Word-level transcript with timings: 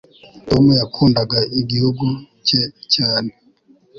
Tom 0.47 0.63
yakundaga 0.81 1.37
igihugu 1.61 2.05
cye 2.47 2.61
cyane 2.93 3.31